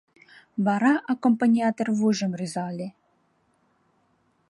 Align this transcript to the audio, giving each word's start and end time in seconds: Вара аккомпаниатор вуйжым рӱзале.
Вара 0.65 0.93
аккомпаниатор 1.11 1.87
вуйжым 1.97 2.31
рӱзале. 2.39 2.87